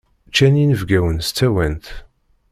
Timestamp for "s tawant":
1.27-1.85